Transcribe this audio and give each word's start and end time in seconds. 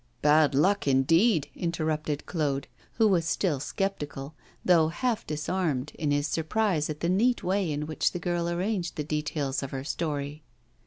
'Bad 0.23 0.55
luck, 0.55 0.87
indeed,' 0.87 1.47
interrupted 1.53 2.25
Claude, 2.25 2.65
who 2.93 3.07
was 3.07 3.23
still 3.23 3.59
sceptical, 3.59 4.33
though 4.65 4.87
half 4.87 5.27
disarmed, 5.27 5.91
in 5.93 6.09
his 6.09 6.25
surprise 6.25 6.89
at 6.89 7.01
the 7.01 7.07
neat 7.09 7.43
way 7.43 7.71
in 7.71 7.85
which 7.85 8.11
the 8.11 8.17
girl 8.17 8.49
arranged 8.49 8.95
the 8.95 9.03
details 9.03 9.61
of 9.61 9.69
her 9.69 9.83
story. 9.83 10.41